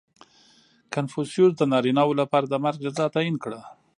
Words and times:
•کنفوسیوس 0.93 1.53
د 1.57 1.61
نارینهوو 1.71 2.19
لپاره 2.21 2.45
د 2.47 2.55
مرګ 2.63 2.77
جزا 2.85 3.05
تعیین 3.15 3.35
کړه. 3.43 3.61